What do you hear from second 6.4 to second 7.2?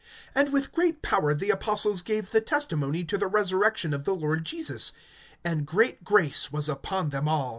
was upon